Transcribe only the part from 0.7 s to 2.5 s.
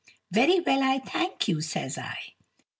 I thank you," says I.